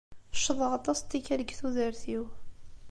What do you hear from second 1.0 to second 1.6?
n tikkal deg